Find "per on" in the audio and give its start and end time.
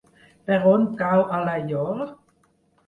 0.47-0.87